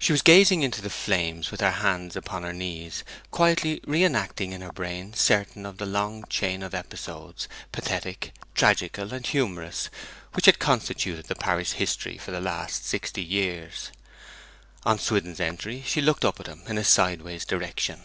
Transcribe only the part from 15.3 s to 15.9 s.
entry